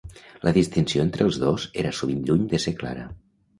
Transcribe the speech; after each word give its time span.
La 0.45 0.53
distinció 0.55 1.03
entre 1.09 1.27
el 1.29 1.37
dos 1.45 1.67
era 1.83 1.93
sovint 2.01 2.27
lluny 2.31 2.51
de 2.57 2.65
ser 2.67 2.77
clara. 2.83 3.09